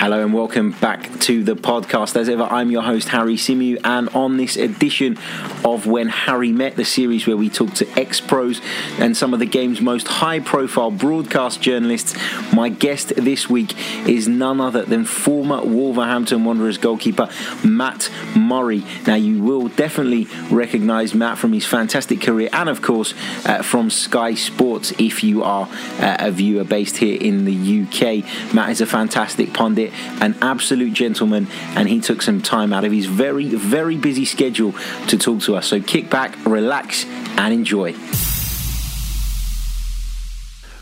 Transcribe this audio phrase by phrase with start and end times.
[0.00, 2.16] Hello and welcome back to the podcast.
[2.16, 5.18] As ever, I'm your host, Harry Symeou, and on this edition
[5.62, 8.62] of When Harry Met, the series where we talk to ex pros
[8.98, 12.16] and some of the game's most high profile broadcast journalists,
[12.50, 13.74] my guest this week
[14.08, 17.28] is none other than former Wolverhampton Wanderers goalkeeper
[17.62, 18.82] Matt Murray.
[19.06, 23.12] Now, you will definitely recognise Matt from his fantastic career and, of course,
[23.44, 28.54] uh, from Sky Sports if you are uh, a viewer based here in the UK.
[28.54, 29.89] Matt is a fantastic pundit
[30.20, 31.46] an absolute gentleman,
[31.76, 34.74] and he took some time out of his very, very busy schedule
[35.08, 35.66] to talk to us.
[35.66, 37.94] So kick back, relax, and enjoy.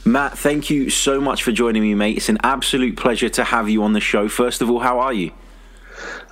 [0.04, 2.16] Matt, thank you so much for joining me, mate.
[2.16, 4.26] It's an absolute pleasure to have you on the show.
[4.28, 5.32] First of all, how are you?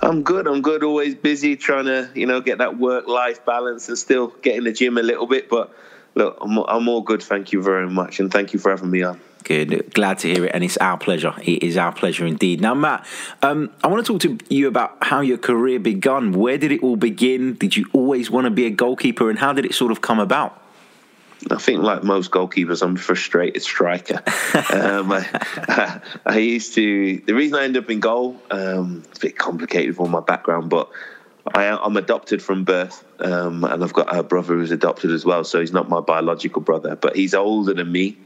[0.01, 0.47] I'm good.
[0.47, 0.83] I'm good.
[0.83, 4.71] Always busy trying to, you know, get that work-life balance and still get in the
[4.71, 5.47] gym a little bit.
[5.47, 5.73] But
[6.15, 7.21] look, I'm, I'm all good.
[7.21, 9.21] Thank you very much, and thank you for having me on.
[9.47, 9.93] Good.
[9.93, 10.51] Glad to hear it.
[10.53, 11.33] And it's our pleasure.
[11.41, 12.59] It is our pleasure indeed.
[12.59, 13.05] Now, Matt,
[13.41, 16.33] um, I want to talk to you about how your career begun.
[16.33, 17.53] Where did it all begin?
[17.53, 19.29] Did you always want to be a goalkeeper?
[19.29, 20.61] And how did it sort of come about?
[21.49, 24.15] I think, like most goalkeepers, I'm a frustrated striker.
[24.73, 27.21] um, I, I, used to.
[27.25, 30.69] The reason I ended up in goal, um, it's a bit complicated for my background,
[30.69, 30.89] but
[31.53, 35.45] I, am adopted from birth, um, and I've got a brother who's adopted as well.
[35.45, 38.17] So he's not my biological brother, but he's older than me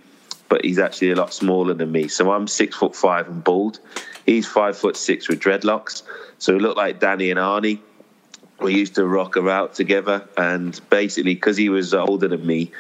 [0.51, 2.09] but he's actually a lot smaller than me.
[2.09, 3.79] So I'm six foot five and bald.
[4.25, 6.03] He's five foot six with dreadlocks.
[6.39, 7.79] So we look like Danny and Arnie.
[8.59, 12.73] We used to rock around together, and basically, because he was older than me,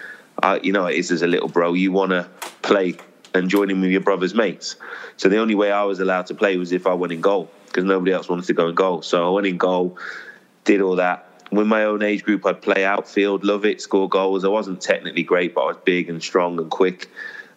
[0.61, 2.29] you know, it is as a little bro, you want to
[2.61, 2.97] play
[3.33, 4.75] and join in with your brother's mates.
[5.15, 7.49] So the only way I was allowed to play was if I went in goal,
[7.67, 9.01] because nobody else wanted to go in goal.
[9.01, 9.97] So I went in goal,
[10.65, 11.25] did all that.
[11.51, 14.43] With my own age group, I'd play outfield, love it, score goals.
[14.43, 17.09] I wasn't technically great, but I was big and strong and quick.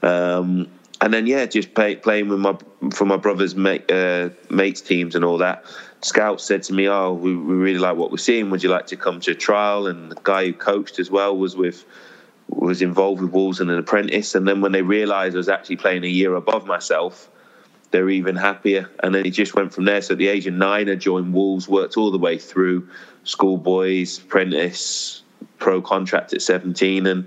[0.05, 0.69] Um,
[1.01, 2.57] and then yeah, just play, playing with my
[2.93, 5.65] for my brother's mate, uh, mates teams and all that.
[6.03, 8.51] Scouts said to me, "Oh, we, we, really like what we're seeing.
[8.51, 11.37] Would you like to come to a trial?" And the guy who coached as well
[11.37, 11.85] was with
[12.49, 14.35] was involved with Wolves and an apprentice.
[14.35, 17.31] And then when they realised I was actually playing a year above myself,
[17.91, 18.91] they were even happier.
[19.03, 20.03] And then it just went from there.
[20.03, 22.89] So at the age of nine, I joined Wolves, worked all the way through
[23.25, 25.23] schoolboys, apprentice,
[25.59, 27.27] pro contract at 17, and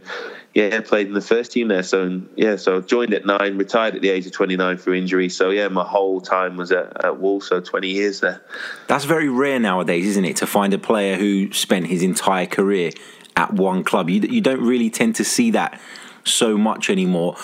[0.53, 1.83] yeah, played in the first team there.
[1.83, 5.29] So yeah, so joined at nine, retired at the age of 29 through injury.
[5.29, 8.41] So yeah, my whole time was at, at Wolves, so 20 years there.
[8.87, 12.91] That's very rare nowadays, isn't it, to find a player who spent his entire career
[13.35, 14.09] at one club.
[14.09, 15.79] You, you don't really tend to see that
[16.23, 17.37] so much anymore.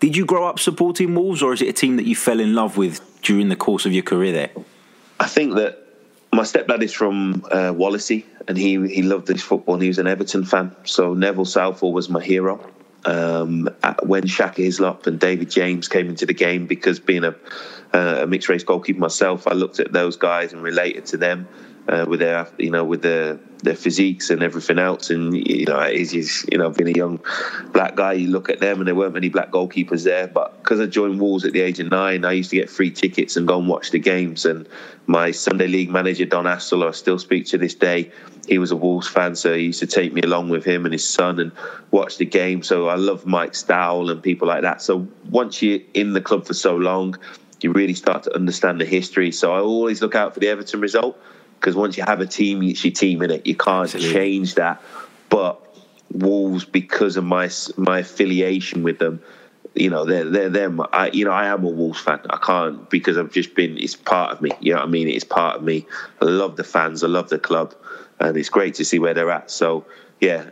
[0.00, 2.54] Did you grow up supporting Wolves, or is it a team that you fell in
[2.54, 4.50] love with during the course of your career there?
[5.18, 5.85] I think that
[6.36, 9.74] my stepdad is from uh, Wallasey, and he he loved his football.
[9.74, 12.54] and He was an Everton fan, so Neville Southall was my hero.
[13.06, 13.70] Um,
[14.02, 17.34] when Shaka Hislop and David James came into the game, because being a,
[17.92, 21.48] a mixed race goalkeeper myself, I looked at those guys and related to them
[21.88, 25.10] uh, with their you know with their their physiques and everything else.
[25.10, 27.20] And you know, it's just, you know, being a young
[27.72, 30.26] black guy, you look at them and there weren't many black goalkeepers there.
[30.26, 32.90] But because I joined Wolves at the age of nine, I used to get free
[32.90, 34.44] tickets and go and watch the games.
[34.44, 34.68] And
[35.06, 38.10] my Sunday League manager Don Astle, I still speak to this day.
[38.48, 40.92] He was a Wolves fan, so he used to take me along with him and
[40.92, 41.52] his son and
[41.92, 42.64] watch the game.
[42.64, 44.82] So I love Mike Stowell and people like that.
[44.82, 47.16] So once you're in the club for so long,
[47.60, 49.30] you really start to understand the history.
[49.30, 51.16] So I always look out for the Everton result
[51.60, 53.46] because once you have a team, it's your team in it.
[53.46, 54.12] You can't Absolutely.
[54.12, 54.82] change that.
[55.28, 55.62] But
[56.10, 59.22] Wolves, because of my my affiliation with them,
[59.76, 60.80] you know, they're they're them.
[60.92, 62.20] I you know I am a Wolves fan.
[62.30, 63.76] I can't because I've just been.
[63.76, 64.50] It's part of me.
[64.60, 65.08] You know what I mean?
[65.08, 65.86] It's part of me.
[66.20, 67.04] I love the fans.
[67.04, 67.74] I love the club,
[68.18, 69.50] and it's great to see where they're at.
[69.50, 69.84] So
[70.20, 70.50] yeah,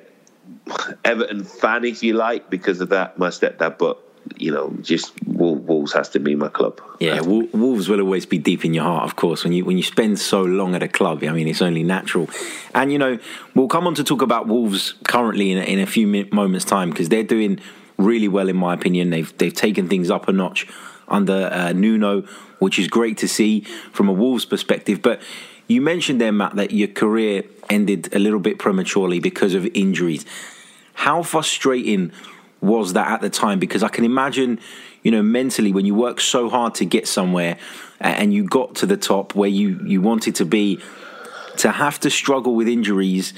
[1.05, 3.19] Everton fan if you like because of that.
[3.19, 3.99] My stepdad, but
[4.37, 6.81] you know, just Wolves has to be my club.
[7.01, 9.45] Yeah, Wolves will always be deep in your heart, of course.
[9.45, 12.29] When you when you spend so long at a club, I mean, it's only natural.
[12.75, 13.19] And you know,
[13.55, 16.91] we'll come on to talk about Wolves currently in a, in a few moments' time
[16.91, 17.61] because they're doing
[17.97, 19.11] really well, in my opinion.
[19.11, 20.67] They've they've taken things up a notch
[21.09, 22.23] under uh, Nuno,
[22.59, 23.61] which is great to see
[23.93, 25.03] from a Wolves perspective.
[25.03, 25.21] But
[25.67, 30.25] you mentioned there, Matt, that your career ended a little bit prematurely because of injuries.
[30.95, 32.13] How frustrating
[32.61, 33.59] was that at the time?
[33.59, 34.61] Because I can imagine,
[35.03, 37.59] you know, mentally when you work so hard to get somewhere
[38.01, 40.81] and you got to the top where you, you wanted to be,
[41.59, 43.33] to have to struggle with injuries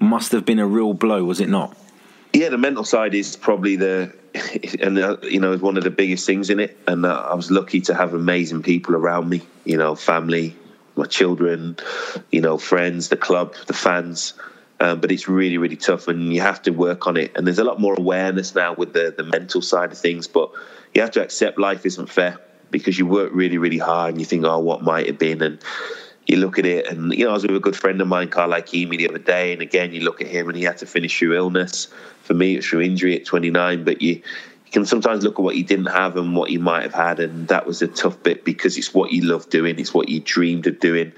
[0.00, 1.76] must have been a real blow, was it not?
[2.34, 4.14] Yeah, the mental side is probably the,
[4.80, 6.76] and uh, you know, is one of the biggest things in it.
[6.88, 10.56] And uh, I was lucky to have amazing people around me, you know, family,
[10.96, 11.76] my children,
[12.32, 14.34] you know, friends, the club, the fans
[14.80, 17.32] um, but it's really, really tough, and you have to work on it.
[17.36, 20.50] And there's a lot more awareness now with the the mental side of things, but
[20.92, 22.38] you have to accept life isn't fair.
[22.70, 25.40] because you work really, really hard and you think, oh, what might have been?
[25.42, 25.58] And
[26.26, 28.28] you look at it, and you know, I was with a good friend of mine,
[28.28, 30.86] Carl Ikeme, the other day, and again, you look at him, and he had to
[30.86, 31.88] finish through illness.
[32.22, 35.56] For me, it's through injury at 29, but you, you can sometimes look at what
[35.56, 38.44] you didn't have and what you might have had, and that was a tough bit
[38.44, 41.12] because it's what you love doing, it's what you dreamed of doing,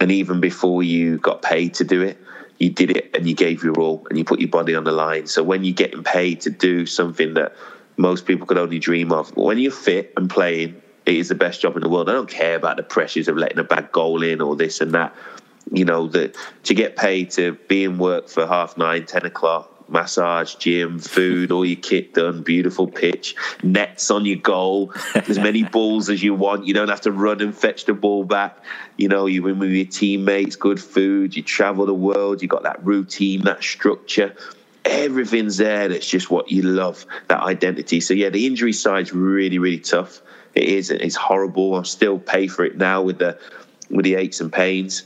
[0.00, 2.18] and even before you got paid to do it,
[2.58, 4.92] you did it and you gave your all and you put your body on the
[4.92, 5.26] line.
[5.26, 7.54] So when you're getting paid to do something that
[7.96, 11.60] most people could only dream of, when you're fit and playing it is the best
[11.60, 12.08] job in the world.
[12.08, 14.92] I don't care about the pressures of letting a bad goal in or this and
[14.92, 15.14] that.
[15.70, 19.72] You know, that to get paid to be in work for half nine, ten o'clock,
[19.88, 25.62] massage, gym, food, all your kit done, beautiful pitch, nets on your goal, as many
[25.72, 26.66] balls as you want.
[26.66, 28.58] You don't have to run and fetch the ball back.
[28.96, 32.64] You know, you win with your teammates, good food, you travel the world, you got
[32.64, 34.34] that routine, that structure.
[34.84, 35.88] Everything's there.
[35.88, 38.00] That's just what you love, that identity.
[38.00, 40.20] So yeah, the injury side's really, really tough.
[40.54, 40.90] It is.
[40.90, 41.76] It's horrible.
[41.76, 43.38] I'm still pay for it now with the
[43.90, 45.04] with the aches and pains.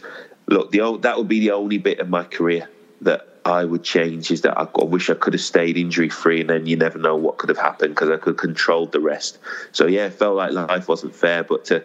[0.48, 2.68] Look, the old, that would be the only bit of my career
[3.00, 6.40] that I would change is that I, I wish I could have stayed injury free,
[6.40, 9.00] and then you never know what could have happened because I could have controlled the
[9.00, 9.38] rest.
[9.72, 11.84] So yeah, it felt like life wasn't fair, but to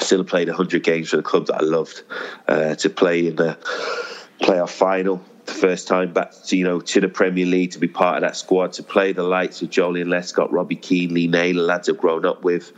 [0.00, 2.02] still have played 100 games for the club that I loved,
[2.46, 3.58] uh, to play in the
[4.40, 7.88] playoff final the first time back to you know to the Premier League to be
[7.88, 11.62] part of that squad to play the likes of Joleon Lescott, Robbie Keane, Lee Naylor,
[11.62, 12.72] lads I've grown up with,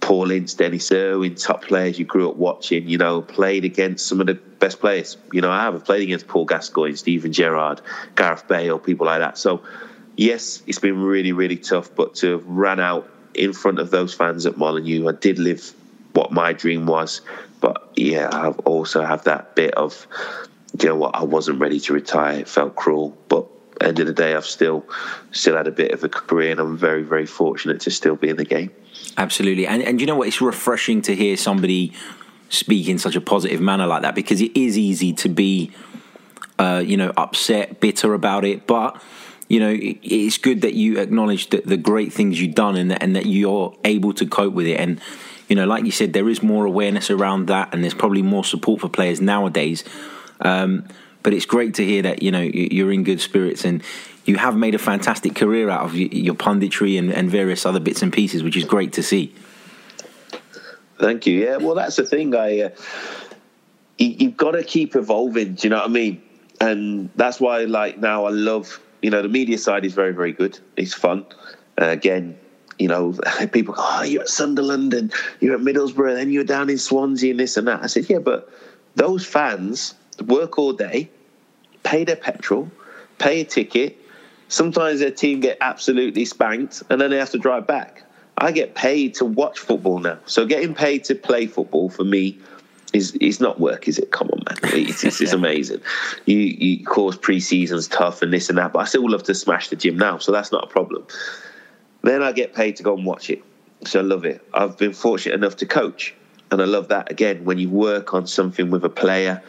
[0.00, 2.88] Paul Ince, Denis Irwin, top players you grew up watching.
[2.88, 5.16] You know, played against some of the best players.
[5.32, 7.80] You know, I have played against Paul Gascoigne, Steven Gerrard,
[8.16, 9.38] Gareth Bale, people like that.
[9.38, 9.62] So
[10.16, 14.14] yes, it's been really really tough, but to have ran out in front of those
[14.14, 15.72] fans at Molineux, I did live
[16.12, 17.20] what my dream was.
[17.60, 20.06] But yeah, I've also have that bit of
[20.82, 22.40] you know what, I wasn't ready to retire.
[22.40, 23.46] It felt cruel, but
[23.80, 24.86] end of the day, I've still
[25.32, 28.28] still had a bit of a career, and I'm very very fortunate to still be
[28.28, 28.70] in the game.
[29.16, 31.92] Absolutely, and and you know what, it's refreshing to hear somebody
[32.48, 35.72] speak in such a positive manner like that because it is easy to be,
[36.58, 39.00] uh, you know, upset, bitter about it, but.
[39.48, 43.00] You know, it's good that you acknowledge the, the great things you've done and that,
[43.00, 44.80] and that you're able to cope with it.
[44.80, 45.00] And,
[45.48, 48.42] you know, like you said, there is more awareness around that, and there's probably more
[48.42, 49.84] support for players nowadays
[50.40, 50.86] um,
[51.22, 53.82] but it's great to hear that you know you're in good spirits and
[54.26, 58.02] you have made a fantastic career out of your punditry and, and various other bits
[58.02, 59.32] and pieces, which is great to see.
[60.98, 61.38] Thank you.
[61.38, 62.34] Yeah, well, that's the thing.
[62.34, 62.68] I uh,
[63.98, 65.54] you, have got to keep evolving.
[65.54, 66.22] Do you know what I mean?
[66.60, 68.80] And that's why, like now, I love.
[69.02, 70.58] You know, the media side is very, very good.
[70.76, 71.26] It's fun.
[71.80, 72.38] Uh, again,
[72.78, 73.14] you know,
[73.52, 76.78] people go, "Oh, you're at Sunderland and you're at Middlesbrough, and then you're down in
[76.78, 78.50] Swansea and this and that." I said, "Yeah, but
[78.96, 79.94] those fans
[80.24, 81.10] work all day,
[81.82, 82.70] pay their petrol,
[83.18, 83.96] pay a ticket.
[84.48, 88.02] Sometimes their team get absolutely spanked, and then they have to drive back.
[88.38, 92.38] I get paid to watch football now, so getting paid to play football for me
[92.92, 94.10] is is not work, is it?
[94.12, 95.80] Come on, man, it's, it's, it's amazing.
[96.26, 99.34] You, you, of course, pre-season's tough and this and that, but I still love to
[99.34, 101.06] smash the gym now, so that's not a problem.
[102.02, 103.42] Then I get paid to go and watch it,
[103.84, 104.46] so I love it.
[104.54, 106.14] I've been fortunate enough to coach,
[106.50, 109.42] and I love that again when you work on something with a player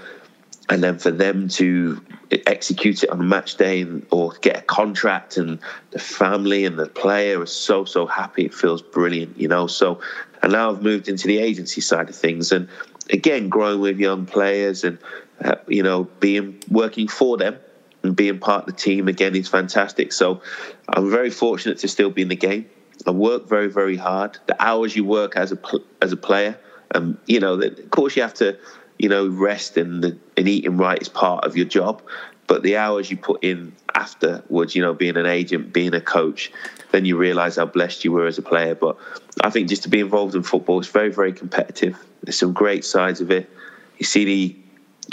[0.70, 2.02] and then for them to
[2.46, 5.60] execute it on a match day or get a contract and
[5.92, 9.68] the family and the player is so so happy it feels brilliant you know?
[9.68, 10.00] So
[10.44, 12.68] and now i've moved into the agency side of things and
[13.10, 14.98] again growing with young players and
[15.44, 17.58] uh, you know being working for them
[18.04, 20.12] and being part of the team again is fantastic.
[20.12, 20.42] So
[20.90, 22.70] i'm very fortunate to still be in the game.
[23.06, 24.38] I work very very hard.
[24.48, 25.60] The hours you work as a
[26.02, 26.58] as a player
[26.94, 28.58] um, you know of course you have to
[29.00, 32.02] you know, rest and, the, and eating right is part of your job.
[32.48, 36.52] But the hours you put in afterwards, you know, being an agent, being a coach,
[36.92, 38.74] then you realise how blessed you were as a player.
[38.74, 38.98] But
[39.42, 41.98] I think just to be involved in football is very, very competitive.
[42.24, 43.50] There's some great sides of it.
[43.98, 44.56] You see the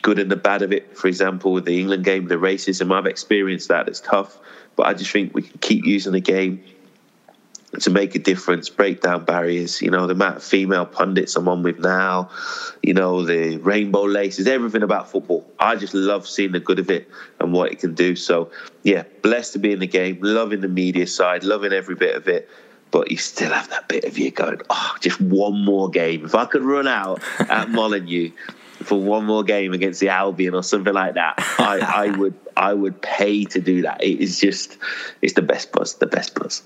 [0.02, 0.96] good and the bad of it.
[0.96, 3.88] For example, with the England game, the racism, I've experienced that.
[3.88, 4.38] It's tough,
[4.76, 6.62] but I just think we can keep using the game
[7.80, 9.82] to make a difference, break down barriers.
[9.82, 12.30] You know, the amount of female pundits I'm on with now,
[12.82, 15.46] you know, the rainbow laces, everything about football.
[15.58, 17.08] I just love seeing the good of it
[17.40, 18.16] and what it can do.
[18.16, 18.50] So,
[18.82, 22.28] yeah, blessed to be in the game, loving the media side, loving every bit of
[22.28, 22.48] it.
[22.90, 26.24] But you still have that bit of you going, oh, just one more game.
[26.24, 28.30] If I could run out at Molineux
[28.82, 32.72] for one more game against the Albion or something like that, I, I would I
[32.72, 34.02] would pay to do that.
[34.02, 34.78] It is just
[35.22, 36.62] it's the best buzz, the best buzz.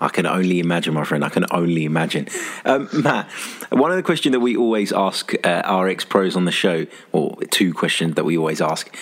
[0.00, 1.24] I can only imagine, my friend.
[1.24, 2.26] I can only imagine.
[2.64, 3.30] Um, Matt,
[3.70, 6.86] one of the questions that we always ask uh, our ex pros on the show,
[7.12, 8.92] or two questions that we always ask,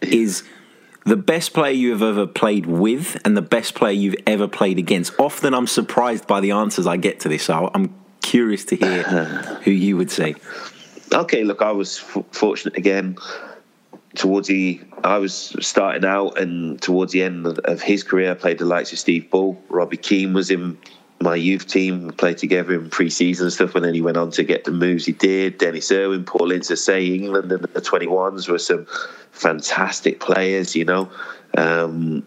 [0.00, 0.44] is
[1.04, 4.78] the best player you have ever played with and the best player you've ever played
[4.78, 5.18] against.
[5.18, 9.02] Often I'm surprised by the answers I get to this, so I'm curious to hear
[9.64, 10.34] who you would say.
[11.14, 13.16] Okay, look, I was f- fortunate again.
[14.16, 18.58] Towards the, I was starting out, and towards the end of his career, I played
[18.58, 19.60] the likes of Steve Bull.
[19.68, 20.76] Robbie Keane was in
[21.20, 22.10] my youth team.
[22.10, 25.12] Played together in pre-season stuff, and then he went on to get the moves he
[25.12, 25.58] did.
[25.58, 28.86] Denis Irwin, Paul Ince, say England and the 21s were some
[29.30, 31.08] fantastic players, you know.
[31.56, 32.26] Um,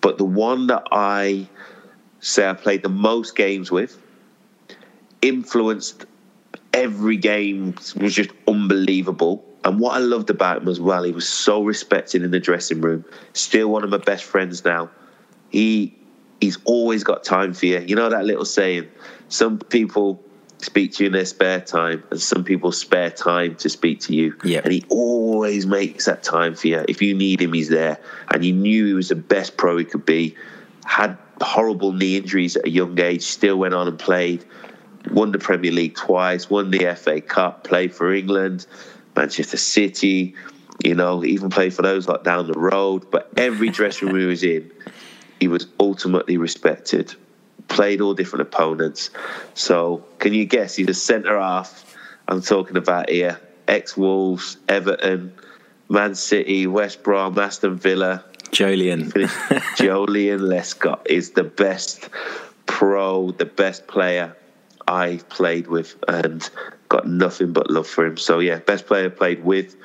[0.00, 1.48] but the one that I
[2.18, 4.00] say I played the most games with,
[5.22, 6.06] influenced
[6.76, 9.44] every game, was just unbelievable.
[9.64, 12.80] And what I loved about him as well, he was so respected in the dressing
[12.80, 13.04] room.
[13.32, 14.90] Still one of my best friends now.
[15.50, 15.96] He
[16.40, 17.80] he's always got time for you.
[17.80, 18.88] You know that little saying,
[19.28, 20.22] some people
[20.58, 24.14] speak to you in their spare time, and some people spare time to speak to
[24.14, 24.36] you.
[24.44, 24.60] Yeah.
[24.64, 26.84] And he always makes that time for you.
[26.88, 27.98] If you need him, he's there.
[28.32, 30.36] And you knew he was the best pro he could be.
[30.84, 34.44] Had horrible knee injuries at a young age, still went on and played.
[35.10, 38.66] Won the Premier League twice, won the FA Cup, played for England,
[39.14, 40.34] Manchester City,
[40.84, 43.10] you know, even played for those like down the road.
[43.10, 44.70] But every dressing room he was in,
[45.40, 47.14] he was ultimately respected.
[47.68, 49.10] Played all different opponents.
[49.54, 50.76] So, can you guess?
[50.76, 51.96] He's a centre half.
[52.28, 53.40] I'm talking about here.
[53.66, 55.32] Ex Wolves, Everton,
[55.88, 58.24] Man City, West Brom, Aston Villa.
[58.50, 59.10] Joleon.
[59.76, 62.08] Joleon Lescott is the best
[62.66, 64.36] pro, the best player
[64.88, 66.48] I've played with, and
[66.88, 68.16] got nothing but love for him.
[68.16, 69.76] So, yeah, best player played with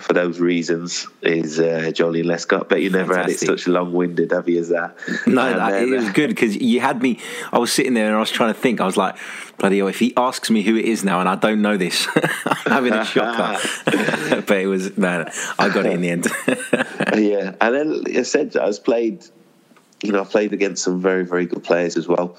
[0.00, 2.68] for those reasons is uh, Joleon Lescott.
[2.68, 3.48] But you never Fantastic.
[3.48, 4.58] had it such long-winded, have you?
[4.58, 4.96] As that?
[5.26, 7.20] No, that, it was good because you had me.
[7.52, 8.80] I was sitting there and I was trying to think.
[8.80, 9.16] I was like,
[9.58, 9.88] bloody hell!
[9.88, 12.92] If he asks me who it is now and I don't know this, I'm having
[12.92, 13.68] a shocker.
[14.42, 15.26] but it was no,
[15.58, 16.26] I got it in the end.
[17.16, 19.24] yeah, and then I said I was played.
[20.02, 22.36] You know, I played against some very, very good players as well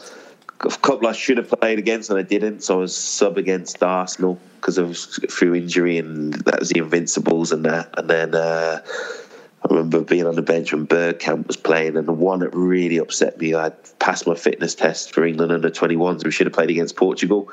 [0.57, 2.61] couple I should have played against and I didn't.
[2.61, 7.51] So I was sub against Arsenal because of through injury, and that was the Invincibles
[7.51, 7.89] and that.
[7.97, 12.13] And then uh, I remember being on the bench when Bergkamp was playing, and the
[12.13, 13.69] one that really upset me, I
[13.99, 16.23] passed my fitness test for England under 21s.
[16.23, 17.49] We should have played against Portugal.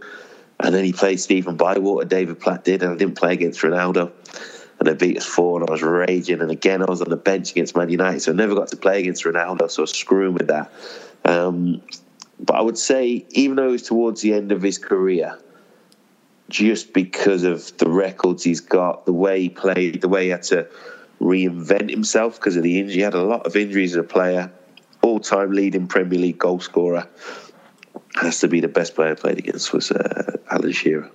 [0.61, 4.13] And then he played Stephen Bywater, David Platt did, and I didn't play against Ronaldo.
[4.79, 6.41] And they beat us four, and I was raging.
[6.41, 8.77] And again, I was on the bench against Man United, so I never got to
[8.77, 10.73] play against Ronaldo, so I was screwing with that.
[11.25, 11.83] Um,
[12.41, 15.39] but I would say, even though was towards the end of his career,
[16.49, 20.43] just because of the records he's got, the way he played, the way he had
[20.45, 20.69] to
[21.21, 22.97] reinvent himself because of the injury.
[22.97, 24.53] He had a lot of injuries as a player,
[25.03, 27.09] all time leading Premier League goal scorer.
[28.17, 31.11] Has to be the best player I played against was uh, Alan Shearer.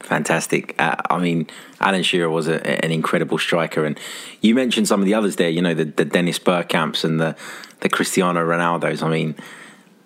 [0.00, 0.74] Fantastic.
[0.80, 1.46] Uh, I mean,
[1.80, 3.98] Alan Shearer was a, an incredible striker, and
[4.40, 5.50] you mentioned some of the others there.
[5.50, 7.36] You know, the, the Dennis Bergkamps and the
[7.80, 9.02] the Cristiano Ronaldos.
[9.02, 9.34] I mean,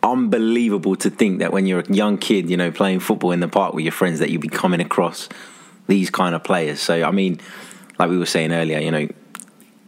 [0.05, 3.49] unbelievable to think that when you're a young kid, you know, playing football in the
[3.49, 5.29] park with your friends, that you'd be coming across
[5.87, 6.81] these kind of players.
[6.81, 7.41] So, I mean,
[7.99, 9.09] like we were saying earlier, you know,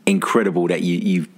[0.06, 1.28] incredible that you, you've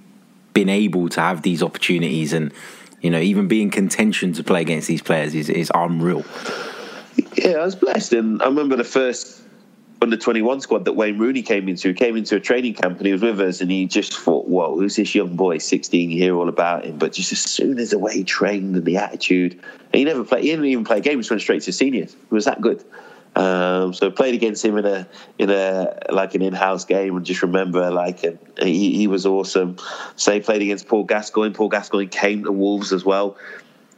[0.53, 2.53] been able to have these opportunities and,
[3.01, 6.23] you know, even be in contention to play against these players is, is unreal.
[7.35, 8.13] Yeah, I was blessed.
[8.13, 9.41] And I remember the first
[10.01, 11.89] under 21 squad that Wayne Rooney came into.
[11.89, 14.47] He came into a training camp and he was with us and he just thought,
[14.47, 16.97] whoa, who's this young boy, 16, you hear all about him.
[16.97, 20.23] But just as soon as the way he trained and the attitude, and he never
[20.23, 22.13] played, he didn't even play games, he went straight to seniors.
[22.13, 22.83] He was that good.
[23.35, 27.25] Um, so I played against him in a in a like an in-house game, and
[27.25, 28.19] just remember like
[28.59, 29.77] he, he was awesome.
[30.15, 31.53] So he played against Paul Gascoigne.
[31.53, 33.37] Paul Gascoigne came to Wolves as well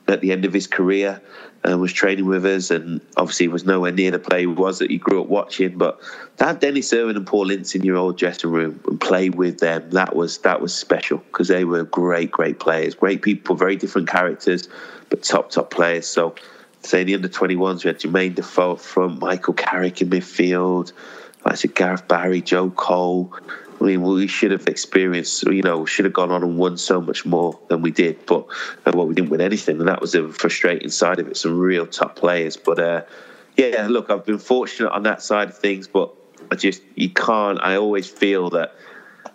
[0.07, 1.21] at the end of his career
[1.63, 4.89] and was training with us, and obviously was nowhere near the player he was that
[4.89, 5.77] he grew up watching.
[5.77, 5.99] But
[6.37, 9.59] to have Denis Irwin and Paul Ince in your old dressing room and play with
[9.59, 13.75] them, that was that was special because they were great, great players, great people, very
[13.75, 14.69] different characters,
[15.09, 16.07] but top, top players.
[16.07, 16.35] So,
[16.81, 20.93] say the under 21s, we had Jermaine Defoe from Michael Carrick in midfield.
[21.45, 23.33] I said Gareth Barry, Joe Cole,
[23.81, 27.01] I mean, we should have experienced, you know, should have gone on and won so
[27.01, 28.23] much more than we did.
[28.27, 28.45] But
[28.85, 31.35] uh, well, we didn't win anything, and that was the frustrating side of it.
[31.35, 33.01] Some real top players, but uh,
[33.57, 36.13] yeah, look, I've been fortunate on that side of things, but
[36.51, 37.59] I just you can't.
[37.59, 38.75] I always feel that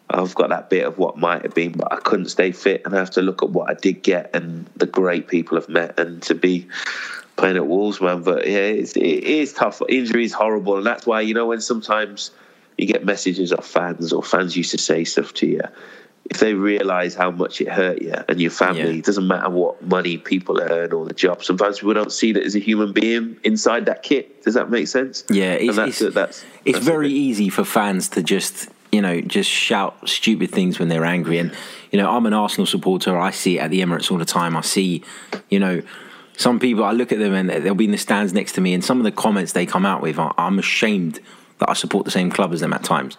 [0.08, 2.94] I've got that bit of what might have been, but I couldn't stay fit, and
[2.94, 5.98] I have to look at what I did get and the great people I've met,
[5.98, 6.68] and to be
[7.34, 8.22] playing at Wolves, man.
[8.22, 9.82] But yeah, it's, it is tough.
[9.88, 12.30] Injury is horrible, and that's why you know when sometimes
[12.78, 15.62] you get messages of fans or fans used to say stuff to you
[16.30, 18.98] if they realize how much it hurt you and your family, yeah.
[18.98, 21.44] it doesn't matter what money people earn or the job.
[21.44, 24.42] Sometimes people don't see that as a human being inside that kit.
[24.42, 25.24] Does that make sense?
[25.30, 29.20] Yeah, it's, that's, it's, that's, it's that's very easy for fans to just you know
[29.20, 31.38] just shout stupid things when they're angry.
[31.38, 31.54] And
[31.92, 33.16] you know, I'm an Arsenal supporter.
[33.16, 34.56] I see it at the Emirates all the time.
[34.56, 35.04] I see,
[35.48, 35.82] you know,
[36.36, 38.74] some people, I look at them and they'll be in the stands next to me,
[38.74, 41.20] and some of the comments they come out with, I'm ashamed
[41.58, 43.16] that I support the same club as them at times.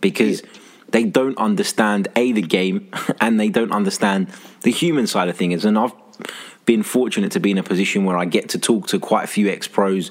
[0.00, 0.42] Because
[0.90, 4.28] they don't understand a the game and they don't understand
[4.62, 5.64] the human side of things.
[5.64, 5.92] And I've
[6.66, 9.26] been fortunate to be in a position where I get to talk to quite a
[9.26, 10.10] few ex pros,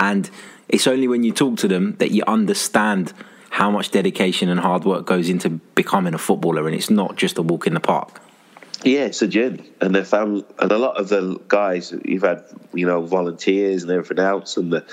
[0.00, 0.30] and
[0.68, 3.12] it's only when you talk to them that you understand
[3.50, 7.36] how much dedication and hard work goes into becoming a footballer, and it's not just
[7.36, 8.20] a walk in the park.
[8.84, 12.44] Yeah, it's a journey, and they found, and a lot of the guys you've had,
[12.72, 14.84] you know, volunteers and everything else, and the,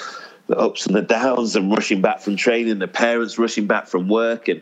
[0.50, 4.10] the ups and the downs, and rushing back from training, the parents rushing back from
[4.10, 4.62] work, and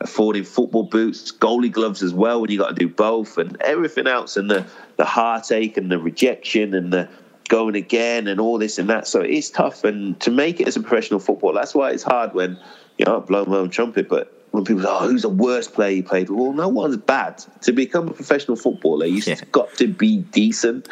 [0.00, 4.06] affording football boots, goalie gloves as well when you got to do both, and everything
[4.06, 4.66] else, and the
[4.96, 7.08] the heartache and the rejection and the
[7.48, 9.06] going again and all this and that.
[9.06, 12.32] So it's tough, and to make it as a professional footballer, that's why it's hard
[12.32, 12.58] when
[12.98, 14.32] you know blow my own trumpet, but.
[14.52, 17.44] When people say, "Oh, who's the worst player you played?" Well, no one's bad.
[17.62, 19.38] To become a professional footballer, you've yeah.
[19.52, 20.88] got to be decent.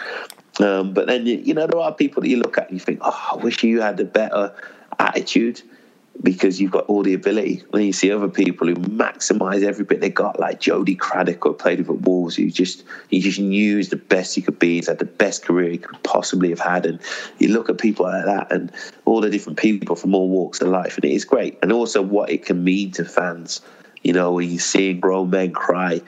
[0.60, 3.00] Um, but then you know there are people that you look at and you think,
[3.02, 4.54] "Oh, I wish you had a better
[4.98, 5.62] attitude."
[6.22, 7.62] because you've got all the ability.
[7.70, 11.52] When you see other people who maximise every bit they got, like Jody Craddock, who
[11.54, 14.76] played with at Wolves, who just he just knew the best he could be.
[14.76, 17.00] He's had the best career he could possibly have had, and
[17.38, 18.72] you look at people like that, and
[19.04, 21.58] all the different people from all walks of life, and it is great.
[21.62, 23.60] And also what it can mean to fans.
[24.02, 26.00] You know, when you see grown men cry.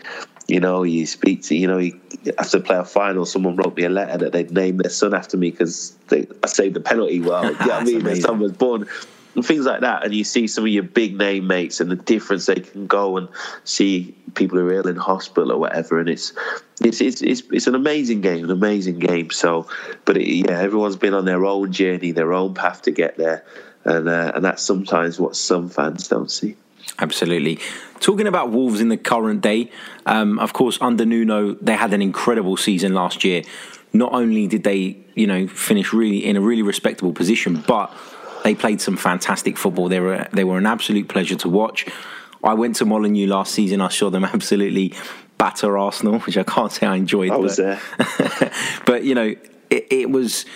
[0.49, 2.01] You know, you speak to, you know, you,
[2.39, 5.37] after play a final, someone wrote me a letter that they'd name their son after
[5.37, 7.45] me because I saved the penalty well.
[7.45, 8.05] you know what I mean?
[8.05, 8.87] Their son was born
[9.37, 10.05] and things like that.
[10.05, 13.17] And you see some of your big name mates and the difference they can go
[13.17, 13.29] and
[13.65, 16.01] see people who are ill in hospital or whatever.
[16.01, 16.33] And it's
[16.81, 19.31] it's it's it's, it's an amazing game, an amazing game.
[19.31, 19.69] So,
[20.05, 23.45] but it, yeah, everyone's been on their own journey, their own path to get there,
[23.85, 26.57] and uh, and that's sometimes what some fans don't see.
[26.99, 27.59] Absolutely.
[28.01, 29.71] Talking about Wolves in the current day,
[30.07, 33.43] um, of course, under Nuno, they had an incredible season last year.
[33.93, 37.93] Not only did they, you know, finish really in a really respectable position, but
[38.45, 39.89] they played some fantastic football.
[39.89, 41.87] They were they were an absolute pleasure to watch.
[42.45, 43.81] I went to Molineux last season.
[43.81, 44.95] I saw them absolutely
[45.39, 47.31] batter Arsenal, which I can't say I enjoyed.
[47.31, 48.53] I was but, there,
[48.87, 49.35] but you know,
[49.71, 50.47] it, it was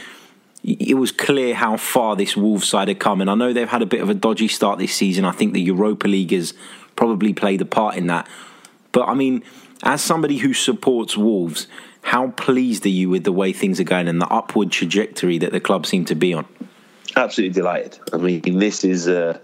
[0.62, 3.20] it was clear how far this Wolves side had come.
[3.20, 5.24] And I know they've had a bit of a dodgy start this season.
[5.24, 6.54] I think the Europa League has
[6.96, 8.28] probably played a part in that.
[8.92, 9.42] But I mean,
[9.82, 11.66] as somebody who supports Wolves,
[12.02, 15.52] how pleased are you with the way things are going and the upward trajectory that
[15.52, 16.46] the club seem to be on?
[17.16, 17.98] absolutely delighted.
[18.12, 19.38] I mean, this is uh,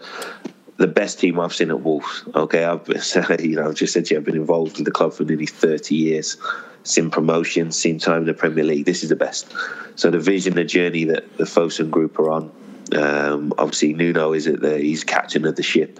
[0.76, 2.24] the best team I've seen at Wolves.
[2.34, 2.86] Okay, I've
[3.40, 5.46] you know, I've just said to you, I've been involved with the club for nearly
[5.46, 6.36] thirty years.
[6.84, 8.84] Seen promotion, seen time in the Premier League.
[8.84, 9.52] This is the best.
[9.96, 12.52] So the vision, the journey that the Fosun Group are on.
[12.96, 15.98] Um, obviously, Nuno is at the he's captain of the ship.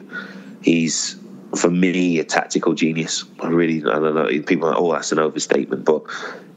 [0.63, 1.17] He's
[1.57, 3.25] for me a tactical genius.
[3.41, 4.27] I really, I don't know.
[4.43, 6.03] People are like, oh, that's an overstatement, but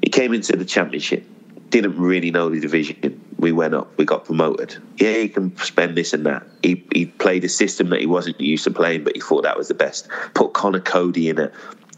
[0.03, 1.25] he came into the Championship
[1.69, 2.97] didn't really know the division.
[3.39, 4.75] We went up, we got promoted.
[4.97, 6.45] Yeah, he can spend this and that.
[6.61, 9.57] He, he played a system that he wasn't used to playing, but he thought that
[9.57, 10.09] was the best.
[10.33, 11.53] Put Conor Coady in it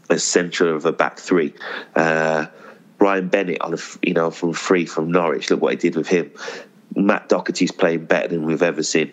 [0.08, 1.52] as centre of a back three.
[1.96, 2.46] Uh,
[3.00, 5.50] Ryan Bennett on a, you know from free from Norwich.
[5.50, 6.30] Look what he did with him.
[6.94, 9.12] Matt Doherty's playing better than we've ever seen.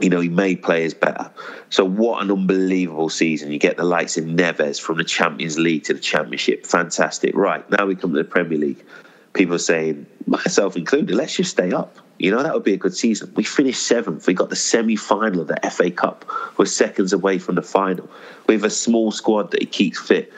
[0.00, 1.30] You know, he made players better.
[1.68, 3.52] So what an unbelievable season.
[3.52, 6.64] You get the likes of Neves from the Champions League to the Championship.
[6.64, 7.36] Fantastic.
[7.36, 8.82] Right, now we come to the Premier League
[9.32, 11.96] people saying, myself included, let's just stay up.
[12.18, 13.32] You know, that would be a good season.
[13.34, 14.26] We finished seventh.
[14.26, 16.26] We got the semi final of the FA Cup.
[16.58, 18.10] We're seconds away from the final.
[18.46, 20.32] We have a small squad that keeps fit.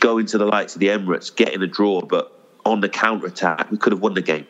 [0.00, 2.32] Going to the likes of the Emirates, getting a draw, but
[2.64, 4.46] on the counter attack, we could have won the game.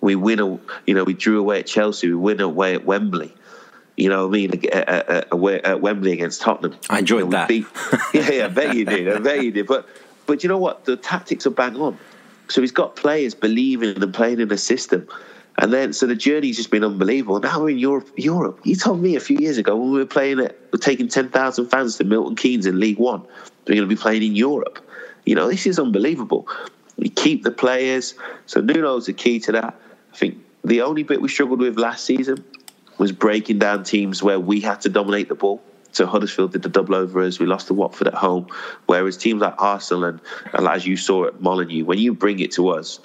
[0.00, 2.08] We win, a, you know, we drew away at Chelsea.
[2.08, 3.34] We win away at Wembley.
[3.96, 4.62] You know what I mean?
[4.72, 6.78] Uh, uh, uh, away at Wembley against Tottenham.
[6.88, 7.48] I enjoyed you know, that.
[7.48, 7.66] Beat,
[8.14, 9.08] yeah, yeah, I bet you did.
[9.08, 9.66] I bet you did.
[9.66, 9.88] But,
[10.26, 10.84] but you know what?
[10.84, 11.98] The tactics are bang on
[12.48, 15.06] so he's got players believing and playing in the system.
[15.60, 17.40] And then, so the journey's just been unbelievable.
[17.40, 18.10] Now we're in Europe.
[18.16, 18.60] Europe.
[18.62, 21.66] You told me a few years ago when we were playing it, we're taking 10,000
[21.66, 23.22] fans to Milton Keynes in League One.
[23.66, 24.78] We're going to be playing in Europe.
[25.24, 26.46] You know, this is unbelievable.
[26.96, 28.14] We keep the players.
[28.46, 29.80] So Nuno's the key to that.
[30.12, 32.44] I think the only bit we struggled with last season
[32.98, 35.62] was breaking down teams where we had to dominate the ball.
[35.92, 37.38] So Huddersfield did the double over us.
[37.38, 38.46] We lost to Watford at home.
[38.86, 40.20] Whereas teams like Arsenal and,
[40.52, 43.00] and as you saw at Molineux, when you bring it to us,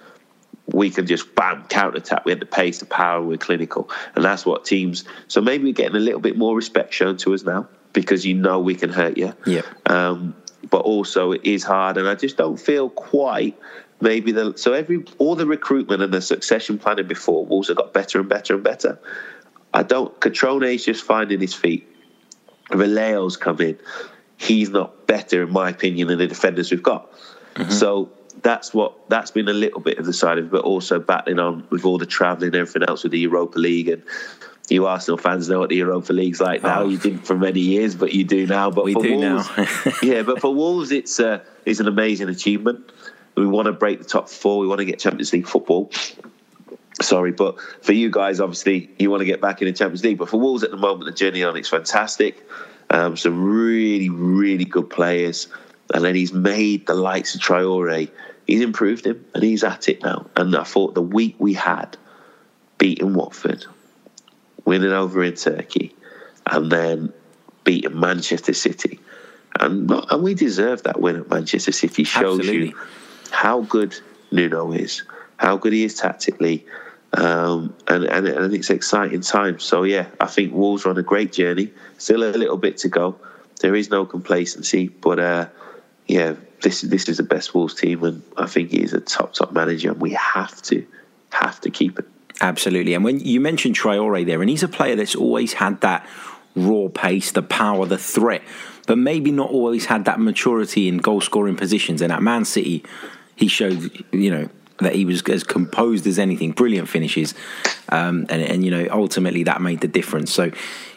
[0.68, 2.26] we can just bam counter attack.
[2.26, 5.04] We had the pace, the power, we're clinical, and that's what teams.
[5.28, 8.34] So maybe we're getting a little bit more respect shown to us now because you
[8.34, 9.34] know we can hurt you.
[9.46, 9.62] Yeah.
[9.86, 10.36] Um,
[10.70, 13.58] but also it is hard, and I just don't feel quite
[14.02, 17.94] maybe the so every all the recruitment and the succession planning before Wolves have got
[17.94, 19.00] better and better and better.
[19.74, 20.18] I don't.
[20.20, 21.90] Cutrone is just finding his feet.
[22.72, 23.78] Vallejo's come in.
[24.38, 27.12] He's not better, in my opinion, than the defenders we've got.
[27.56, 27.72] Mm-hmm.
[27.72, 28.10] So
[28.42, 31.40] that's what that's been a little bit of the side of it, but also battling
[31.40, 34.04] on with all the travelling and everything else with the Europa League and
[34.70, 36.84] you Arsenal fans know what the Europa League's like now.
[36.84, 36.90] Oh.
[36.90, 38.72] You didn't for many years, but you do now.
[38.72, 39.68] But we for do Wolves, now.
[40.04, 42.92] yeah, but for Wolves, it's uh, it's an amazing achievement.
[43.36, 44.60] We want to break the top four.
[44.60, 45.92] We want to get Champions League football.
[47.02, 50.18] Sorry, but for you guys, obviously, you want to get back in the Champions League.
[50.18, 52.48] But for Wolves at the moment, the journey on it's fantastic.
[52.90, 55.48] Um, some really, really good players,
[55.94, 58.10] and then he's made the likes of Traore.
[58.46, 60.28] He's improved him, and he's at it now.
[60.36, 61.98] And I thought the week we had
[62.78, 63.66] beating Watford,
[64.66, 65.96] winning over in Turkey,
[66.46, 67.14] and then
[67.64, 69.00] beating Manchester City.
[69.60, 72.04] And, and we deserve that win at Manchester City.
[72.04, 72.70] Shows Absolutely.
[72.70, 72.78] you
[73.32, 73.96] how good
[74.32, 75.04] Nuno is,
[75.44, 76.66] how good he is tactically,
[77.12, 79.64] um, and, and, and it's exciting times.
[79.64, 81.74] So yeah, I think Wolves are on a great journey.
[81.98, 83.20] Still a little bit to go.
[83.60, 85.50] There is no complacency, but uh,
[86.08, 89.34] yeah, this this is the best Wolves team, and I think he is a top
[89.34, 90.88] top manager, and we have to
[91.32, 92.06] have to keep it.
[92.42, 92.94] Absolutely.
[92.94, 96.08] And when you mentioned Traore there, and he's a player that's always had that
[96.56, 98.42] raw pace, the power, the threat,
[98.88, 102.02] but maybe not always had that maturity in goal scoring positions.
[102.02, 102.84] And at Man City,
[103.36, 107.34] he showed, you know, that he was as composed as anything, brilliant finishes,
[107.90, 110.34] um, and, and you know ultimately that made the difference.
[110.34, 110.52] So,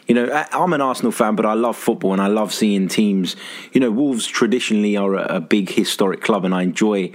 [0.07, 3.35] you know, I'm an Arsenal fan, but I love football and I love seeing teams.
[3.73, 7.11] You know, Wolves traditionally are a, a big historic club, and I enjoy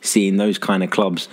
[0.00, 1.28] seeing those kind of clubs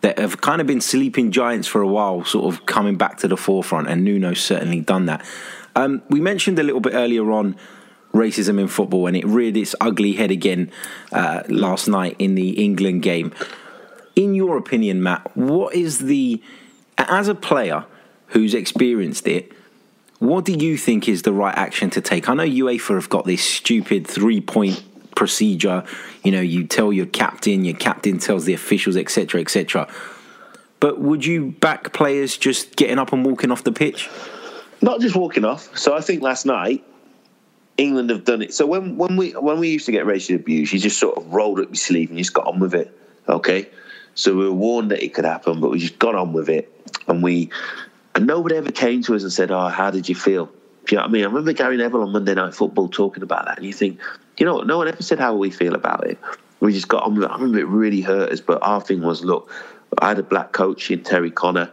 [0.00, 3.28] that have kind of been sleeping giants for a while, sort of coming back to
[3.28, 5.24] the forefront, and Nuno's certainly done that.
[5.76, 7.56] Um, we mentioned a little bit earlier on
[8.12, 10.70] racism in football, and it reared its ugly head again
[11.12, 13.32] uh, last night in the England game.
[14.16, 16.42] In your opinion, Matt, what is the,
[16.98, 17.84] as a player
[18.28, 19.52] who's experienced it,
[20.18, 22.28] what do you think is the right action to take?
[22.28, 24.82] I know UEFA have got this stupid three point
[25.14, 25.84] procedure.
[26.22, 29.88] You know, you tell your captain, your captain tells the officials, etc., etc.
[30.78, 34.10] But would you back players just getting up and walking off the pitch?
[34.82, 35.76] Not just walking off.
[35.76, 36.84] So I think last night
[37.76, 38.54] England have done it.
[38.54, 41.32] So when when we when we used to get racial abuse, you just sort of
[41.32, 42.94] rolled up your sleeve and you just got on with it.
[43.28, 43.68] Okay.
[44.14, 46.72] So we were warned that it could happen, but we just got on with it,
[47.08, 47.50] and we
[48.14, 50.50] and nobody ever came to us and said, "Oh, how did you feel?"
[50.86, 51.22] Do you know what I mean?
[51.22, 54.00] I remember Gary Neville on Monday Night Football talking about that, and you think,
[54.38, 56.18] you know, no one ever said how we feel about it.
[56.60, 57.30] We just got on with it.
[57.30, 59.52] I remember it really hurt us, but our thing was, look,
[59.98, 61.70] I had a black coach in Terry Connor,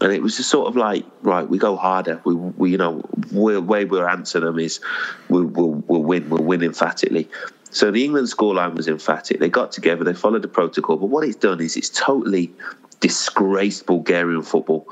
[0.00, 2.20] and it was just sort of like, right, we go harder.
[2.24, 4.80] We, we you know, the way we'll answer them is,
[5.28, 6.28] we'll, we'll, we'll win.
[6.28, 7.28] We'll win emphatically.
[7.74, 9.40] So the England scoreline was emphatic.
[9.40, 12.52] They got together, they followed the protocol, but what it's done is it's totally
[13.00, 14.88] disgraced Bulgarian football.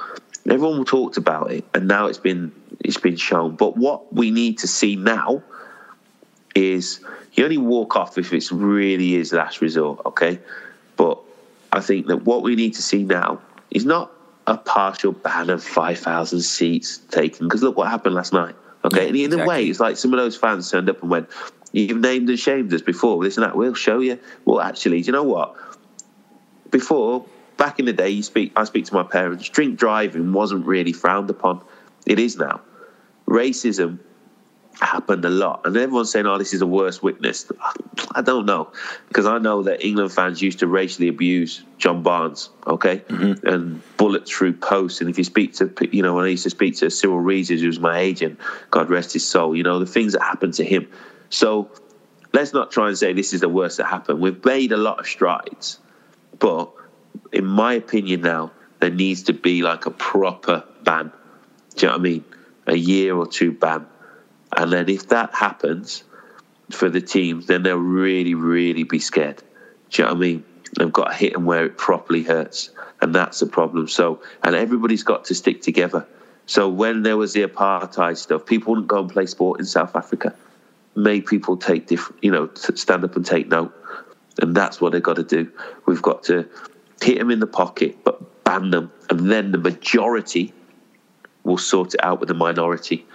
[0.50, 3.54] Everyone talked about it, and now it's been it's been shown.
[3.54, 5.44] But what we need to see now
[6.56, 6.98] is
[7.34, 10.40] you only walk off if it really is last resort, okay?
[10.96, 11.20] But
[11.70, 13.40] I think that what we need to see now
[13.70, 14.10] is not
[14.48, 19.02] a partial ban of 5,000 seats taken, because look what happened last night, okay?
[19.02, 19.44] Yeah, and in exactly.
[19.44, 21.28] a way, it's like some of those fans turned up and went,
[21.72, 24.18] You've named and shamed us before, this and that, we'll show you.
[24.44, 25.56] Well, actually, do you know what?
[26.70, 27.24] Before,
[27.56, 28.52] back in the day, you speak.
[28.56, 29.48] I speak to my parents.
[29.48, 31.62] Drink driving wasn't really frowned upon.
[32.06, 32.60] It is now.
[33.26, 34.00] Racism
[34.80, 35.62] happened a lot.
[35.64, 37.50] And everyone's saying, oh, this is a worst witness.
[38.14, 38.72] I don't know.
[39.08, 42.98] Because I know that England fans used to racially abuse John Barnes, okay?
[42.98, 43.46] Mm-hmm.
[43.46, 45.00] And bullet through posts.
[45.00, 47.60] And if you speak to, you know, when I used to speak to Cyrille Regis,
[47.60, 50.64] who was my agent, God rest his soul, you know, the things that happened to
[50.64, 50.88] him.
[51.32, 51.70] So
[52.32, 54.20] let's not try and say this is the worst that happened.
[54.20, 55.78] We've made a lot of strides.
[56.38, 56.70] But
[57.32, 61.12] in my opinion now, there needs to be like a proper ban.
[61.74, 62.24] Do you know what I mean?
[62.66, 63.86] A year or two ban
[64.56, 66.04] and then if that happens
[66.70, 69.42] for the teams, then they'll really, really be scared.
[69.90, 70.44] Do you know what I mean?
[70.78, 72.70] They've got to hit them where it properly hurts.
[73.00, 73.88] And that's the problem.
[73.88, 76.06] So, and everybody's got to stick together.
[76.46, 79.96] So when there was the apartheid stuff, people wouldn't go and play sport in South
[79.96, 80.34] Africa.
[80.94, 83.74] Made people take different, you know, stand up and take note.
[84.40, 85.50] And that's what they've got to do.
[85.86, 86.48] We've got to
[87.00, 88.92] hit them in the pocket, but ban them.
[89.10, 90.52] And then the majority
[91.44, 93.06] will sort it out with the minority.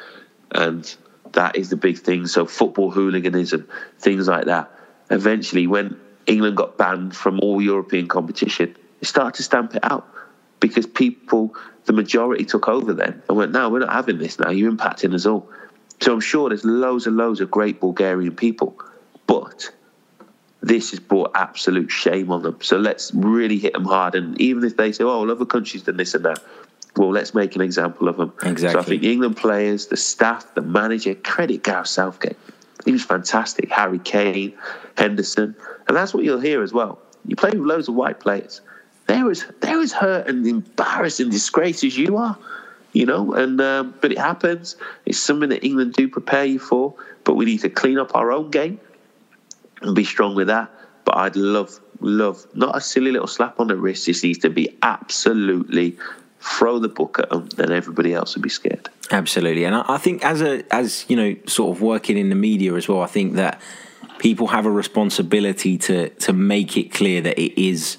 [0.52, 0.96] And
[1.34, 2.28] that is the big thing.
[2.28, 3.68] So football hooliganism,
[4.00, 4.72] things like that.
[5.10, 10.08] Eventually, when England got banned from all European competition, they started to stamp it out
[10.60, 14.50] because people, the majority, took over then and went, "No, we're not having this now.
[14.50, 15.50] You're impacting us all."
[16.02, 18.80] So I'm sure there's loads and loads of great Bulgarian people,
[19.26, 19.72] but
[20.62, 22.58] this has brought absolute shame on them.
[22.62, 24.16] So let's really hit them hard.
[24.16, 26.40] And even if they say, "Oh, well, other countries done this and that,"
[26.96, 28.34] well, let's make an example of them.
[28.44, 28.74] Exactly.
[28.74, 32.38] So I think England players, the staff, the manager, credit Gareth Southgate.
[32.86, 33.70] He was fantastic.
[33.72, 34.54] Harry Kane,
[34.98, 35.56] Henderson.
[35.88, 37.00] And that's what you'll hear as well.
[37.26, 38.62] You play with loads of white players.
[39.08, 42.38] They're as they're as hurt and embarrassed and disgraced as you are,
[42.98, 43.34] you know.
[43.34, 44.76] And um, but it happens.
[45.06, 46.96] It's something that England do prepare you for.
[47.24, 48.80] But we need to clean up our own game
[49.82, 50.72] and be strong with that.
[51.06, 54.08] But I'd love, love not a silly little slap on the wrist.
[54.08, 55.98] This needs to be absolutely
[56.40, 58.90] throw the book at them, then everybody else would be scared.
[59.12, 62.74] Absolutely, and I think as a as you know, sort of working in the media
[62.74, 63.62] as well, I think that
[64.20, 67.98] people have a responsibility to to make it clear that it is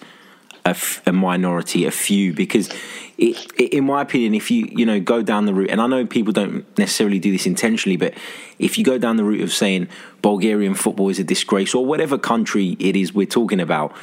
[1.06, 2.68] a, minority, a few, because
[3.16, 5.86] it, it, in my opinion, if you you know go down the route, and I
[5.86, 8.14] know people don't necessarily do this intentionally, but
[8.58, 9.88] if you go down the route of saying
[10.22, 13.94] Bulgarian football is a disgrace or whatever country it is we're talking about,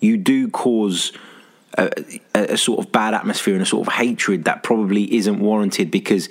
[0.00, 1.12] you do cause
[1.78, 1.90] a,
[2.34, 6.28] a, sort of bad atmosphere and a sort of hatred that probably isn't warranted because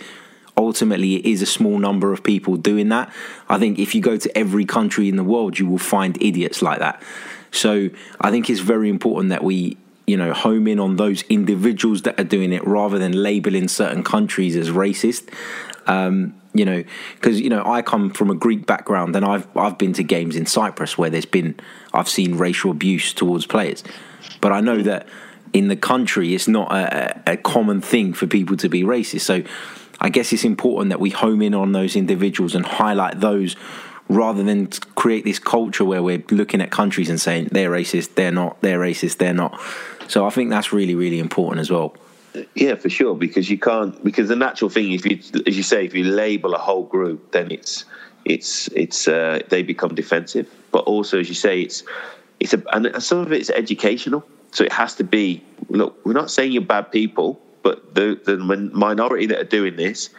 [0.58, 3.12] ultimately it is a small number of people doing that.
[3.50, 6.62] I think if you go to every country in the world, you will find idiots
[6.62, 7.02] like that.
[7.52, 12.04] So I think it's very important that we, you know, home in on those individuals
[12.04, 15.30] that are doing it rather than labeling certain countries as racist.
[15.88, 16.84] Um, you know,
[17.16, 20.36] because you know I come from a Greek background, and I've I've been to games
[20.36, 21.58] in Cyprus where there's been
[21.94, 23.84] I've seen racial abuse towards players,
[24.42, 25.08] but I know that
[25.54, 29.22] in the country, it's not a, a, common thing for people to be racist.
[29.22, 29.44] So
[30.00, 33.56] I guess it's important that we home in on those individuals and highlight those
[34.12, 38.32] rather than create this culture where we're looking at countries and saying they're racist, they're
[38.32, 39.60] not, they're racist, they're not.
[40.08, 41.96] So I think that's really, really important as well.
[42.56, 43.16] Yeah, for sure.
[43.16, 44.04] Because you can't.
[44.04, 47.32] Because the natural thing, if you, as you say, if you label a whole group,
[47.32, 47.86] then it's,
[48.26, 50.50] it's, it's, uh, they become defensive.
[50.72, 51.84] But also, as you say, it's,
[52.40, 54.26] it's a, and some of it's educational.
[54.52, 58.38] So it has to be look, we're not saying you're bad people, but the, the
[58.38, 60.10] minority that are doing this,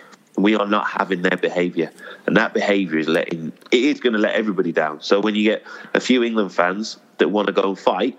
[0.42, 1.90] we are not having their behaviour.
[2.26, 5.02] And that behaviour is letting, it is going to let everybody down.
[5.02, 8.18] So when you get a few England fans that want to go and fight,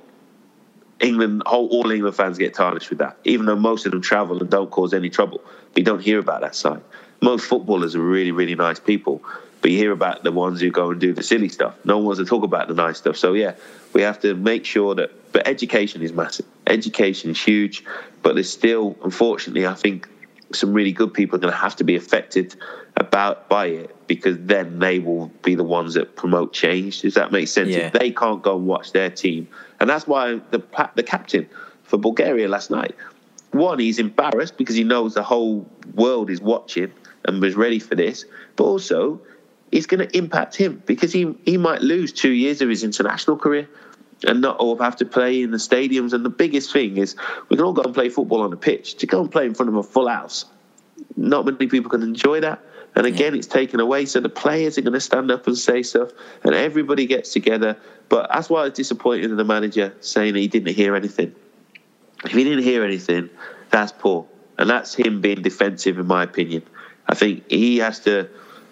[0.99, 4.39] England, all, all England fans get tarnished with that, even though most of them travel
[4.39, 5.41] and don't cause any trouble.
[5.75, 6.81] We don't hear about that side.
[7.21, 9.23] Most footballers are really, really nice people,
[9.61, 11.75] but you hear about the ones who go and do the silly stuff.
[11.83, 13.17] No one wants to talk about the nice stuff.
[13.17, 13.53] So, yeah,
[13.93, 16.45] we have to make sure that but education is massive.
[16.67, 17.83] Education is huge,
[18.21, 20.07] but there's still, unfortunately, I think
[20.55, 22.55] some really good people are going to have to be affected
[22.97, 27.01] about by it because then they will be the ones that promote change.
[27.01, 27.69] Does that make sense?
[27.69, 27.87] Yeah.
[27.87, 29.47] If they can't go and watch their team,
[29.79, 30.63] and that's why the
[30.95, 31.49] the captain
[31.83, 32.95] for Bulgaria last night,
[33.51, 36.91] one, he's embarrassed because he knows the whole world is watching
[37.25, 39.21] and was ready for this, but also
[39.71, 43.37] it's going to impact him because he he might lose two years of his international
[43.37, 43.67] career
[44.25, 46.13] and not all have to play in the stadiums.
[46.13, 47.15] And the biggest thing is
[47.49, 48.95] we can all go and play football on a pitch.
[48.95, 50.45] To go and play in front of a full house,
[51.15, 52.59] not many people can enjoy that.
[52.95, 53.39] And again, yeah.
[53.39, 54.05] it's taken away.
[54.05, 56.11] So the players are going to stand up and say stuff,
[56.43, 57.77] and everybody gets together.
[58.09, 61.33] But that's why I was disappointed in the manager saying that he didn't hear anything.
[62.23, 63.29] If he didn't hear anything,
[63.71, 64.27] that's poor.
[64.57, 66.63] And that's him being defensive, in my opinion.
[67.07, 68.29] I think he has to,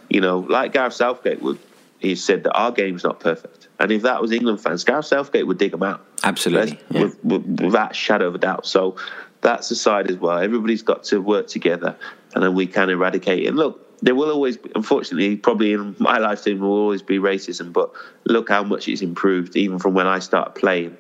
[0.09, 1.57] you know, like Gareth Southgate would,
[1.99, 3.60] he said that our game's not perfect.
[3.81, 6.05] And if that was England fans, Gareth Southgate would dig them out.
[6.23, 6.79] Absolutely.
[6.91, 7.01] Yeah.
[7.01, 8.67] With, with, without shadow of a doubt.
[8.67, 8.95] So
[9.41, 10.37] that's a side as well.
[10.37, 11.97] Everybody's got to work together
[12.35, 13.55] and then we can eradicate it.
[13.55, 17.73] look, there will always, be, unfortunately, probably in my lifetime, there will always be racism.
[17.73, 17.91] But
[18.25, 20.95] look how much it's improved, even from when I started playing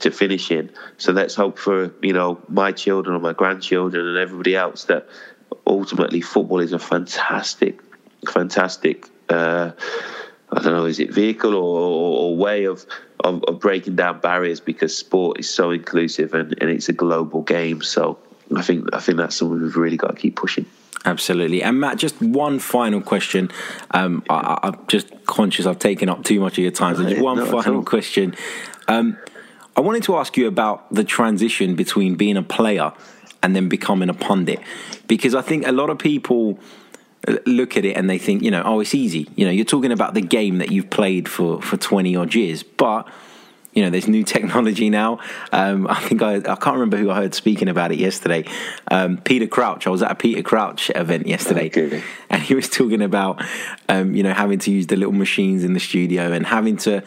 [0.00, 0.70] to finishing.
[0.96, 5.08] So let's hope for you know my children or my grandchildren and everybody else that
[5.66, 7.80] ultimately football is a fantastic,
[8.28, 9.06] fantastic.
[9.28, 9.72] Uh,
[10.50, 12.86] I don't know, is it vehicle or, or way of,
[13.20, 17.42] of, of breaking down barriers because sport is so inclusive and, and it's a global
[17.42, 17.82] game.
[17.82, 18.18] So
[18.56, 20.66] I think I think that's something we've really got to keep pushing.
[21.04, 21.62] Absolutely.
[21.62, 23.50] And Matt, just one final question.
[23.92, 26.96] Um, I, am just conscious I've taken up too much of your time.
[26.96, 28.34] So just one final question.
[28.88, 29.16] Um,
[29.76, 32.92] I wanted to ask you about the transition between being a player
[33.42, 34.60] and then becoming a pundit,
[35.06, 36.58] because I think a lot of people
[37.46, 39.28] look at it and they think, you know, oh, it's easy.
[39.36, 42.62] You know, you're talking about the game that you've played for for 20 odd years,
[42.62, 43.08] but
[43.74, 45.20] you know, there's new technology now.
[45.52, 48.44] Um, I think I, I can't remember who I heard speaking about it yesterday.
[48.90, 49.86] Um, Peter Crouch.
[49.86, 52.02] I was at a Peter Crouch event yesterday, okay.
[52.30, 53.44] and he was talking about,
[53.88, 57.04] um, you know, having to use the little machines in the studio and having to,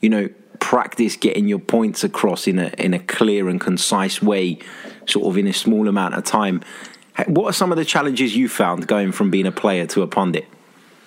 [0.00, 4.58] you know, practice getting your points across in a in a clear and concise way,
[5.06, 6.62] sort of in a small amount of time.
[7.26, 10.06] What are some of the challenges you found going from being a player to a
[10.06, 10.46] pundit?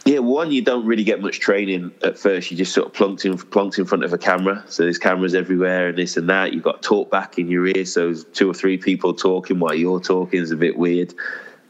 [0.06, 2.52] Yeah, one, you don't really get much training at first.
[2.52, 4.64] You just sort of plunked in, plunked in front of a camera.
[4.68, 6.52] So there's cameras everywhere and this and that.
[6.54, 7.86] You've got talk back in your ear.
[7.86, 11.14] So two or three people talking while you're talking is a bit weird.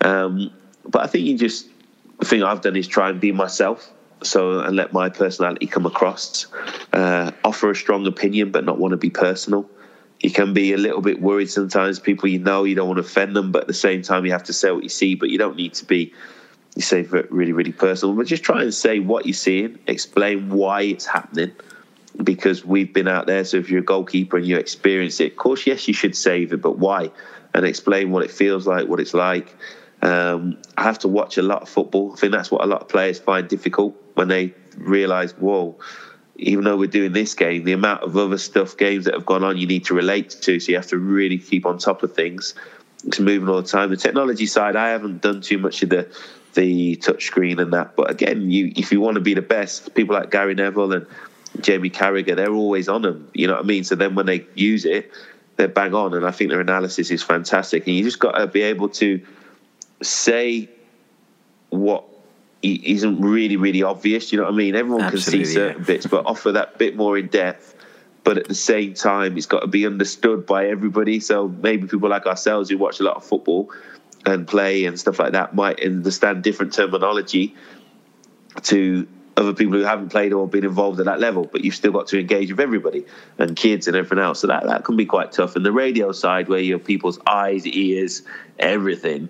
[0.02, 0.52] Um,
[0.84, 1.68] but I think you just,
[2.20, 3.92] the thing I've done is try and be myself.
[4.24, 6.48] so and let my personality come across.
[6.92, 9.70] Uh, offer a strong opinion, but not want to be personal.
[10.24, 12.00] You can be a little bit worried sometimes.
[12.00, 14.32] People you know, you don't want to offend them, but at the same time, you
[14.32, 15.16] have to say what you see.
[15.16, 16.14] But you don't need to be,
[16.76, 18.16] you say, really, really personal.
[18.16, 21.52] But just try and say what you're seeing, explain why it's happening,
[22.24, 23.44] because we've been out there.
[23.44, 26.54] So if you're a goalkeeper and you experience it, of course, yes, you should save
[26.54, 27.12] it, but why?
[27.54, 29.54] And explain what it feels like, what it's like.
[30.02, 32.14] Um, I have to watch a lot of football.
[32.14, 35.78] I think that's what a lot of players find difficult when they realise, whoa,
[36.36, 39.44] even though we're doing this game, the amount of other stuff, games that have gone
[39.44, 40.60] on, you need to relate to.
[40.60, 42.56] So you have to really keep on top of things.
[43.06, 43.90] It's moving all the time.
[43.90, 46.08] The technology side, I haven't done too much of the
[46.54, 47.96] the touchscreen and that.
[47.96, 51.08] But again, you if you want to be the best, people like Gary Neville and
[51.62, 53.30] Jamie Carragher, they're always on them.
[53.34, 53.84] You know what I mean?
[53.84, 55.12] So then when they use it,
[55.58, 56.14] they're bang on.
[56.14, 57.86] And I think their analysis is fantastic.
[57.88, 59.24] And you just got to be able to
[60.02, 60.70] say
[61.70, 62.06] what
[62.64, 64.32] isn't really, really obvious.
[64.32, 64.76] You know what I mean?
[64.76, 65.86] Everyone Absolutely, can see certain yeah.
[65.86, 67.76] bits, but offer that bit more in depth.
[68.24, 71.20] But at the same time, it's got to be understood by everybody.
[71.20, 73.70] So maybe people like ourselves who watch a lot of football
[74.26, 77.54] and play and stuff like that might understand different terminology
[78.64, 81.92] to other people who haven't played or been involved at that level, but you've still
[81.92, 83.04] got to engage with everybody
[83.40, 84.40] and kids and everything else.
[84.40, 85.56] So that, that can be quite tough.
[85.56, 88.22] And the radio side, where you have people's eyes, ears,
[88.60, 89.30] everything,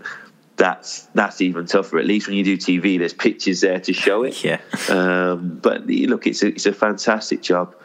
[0.55, 1.99] that's that's even tougher.
[1.99, 4.43] At least when you do TV, there's pictures there to show it.
[4.43, 4.59] Yeah.
[4.89, 7.75] Um, but look, it's a, it's a fantastic job.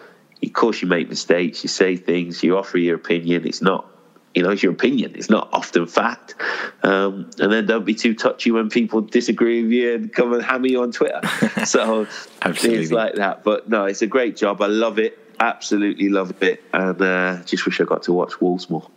[0.42, 1.62] Of course, you make mistakes.
[1.64, 2.42] You say things.
[2.42, 3.46] You offer your opinion.
[3.46, 3.90] It's not,
[4.35, 5.14] you know, it's your opinion.
[5.16, 6.37] It's not often fact.
[6.83, 10.42] Um, and then don't be too touchy when people disagree with you and come and
[10.42, 11.20] hammer you on Twitter.
[11.64, 12.07] so
[12.44, 13.42] it's like that.
[13.42, 14.62] But no, it's a great job.
[14.62, 15.18] I love it.
[15.40, 16.62] Absolutely love it.
[16.72, 18.88] And uh, just wish I got to watch Wolves more.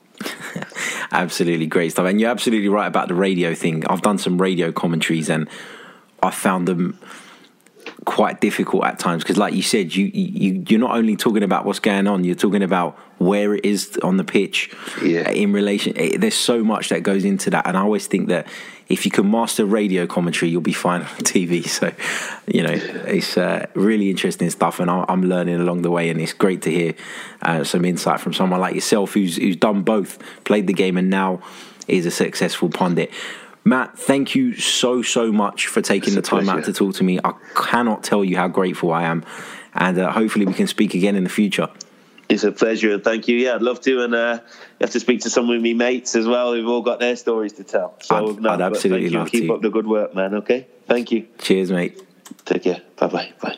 [1.12, 2.06] Absolutely great stuff.
[2.06, 3.86] And you're absolutely right about the radio thing.
[3.88, 5.50] I've done some radio commentaries and
[6.24, 7.00] I found them
[8.06, 11.66] quite difficult at times because like you said you you you're not only talking about
[11.66, 15.30] what's going on you're talking about where it is on the pitch yeah.
[15.30, 18.48] in relation it, there's so much that goes into that and I always think that
[18.90, 21.92] if you can master radio commentary you'll be fine on TV so
[22.48, 26.34] you know it's uh, really interesting stuff and I'm learning along the way and it's
[26.34, 26.96] great to hear
[27.44, 31.12] uh, some insight from someone like yourself who's who's done both played the game and
[31.12, 31.42] now
[31.88, 33.12] is a successful pundit
[33.64, 37.04] Matt, thank you so, so much for taking it's the time out to talk to
[37.04, 37.20] me.
[37.24, 39.24] I cannot tell you how grateful I am.
[39.74, 41.70] And uh, hopefully we can speak again in the future.
[42.28, 42.94] It's a pleasure.
[42.94, 43.38] And thank you.
[43.38, 44.04] Yeah, I'd love to.
[44.04, 46.82] And uh, you have to speak to some of my mates as well who've all
[46.82, 47.96] got their stories to tell.
[48.02, 49.54] So, I'd, no, I'd absolutely love Keep to.
[49.54, 50.34] up the good work, man.
[50.36, 50.68] Okay?
[50.88, 51.28] Thank you.
[51.38, 52.02] Cheers, mate.
[52.46, 52.82] Take care.
[52.98, 53.34] Bye-bye.
[53.42, 53.58] Bye.